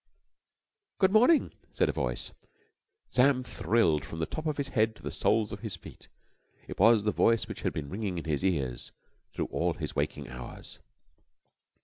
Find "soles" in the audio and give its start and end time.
5.11-5.51